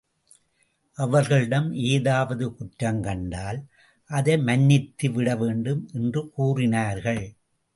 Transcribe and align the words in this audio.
அவர்களிடம் 0.97 1.73
ஏதாவது 1.73 2.55
குற்றம் 2.55 3.01
கண்டால், 3.01 3.59
அதை 4.09 4.37
மன்னித்து 4.39 5.11
விடவேண்டும் 5.11 5.89
என்று 5.93 6.23
கூறினார்கள். 6.29 7.23